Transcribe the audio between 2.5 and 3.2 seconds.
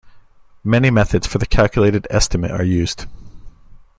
used.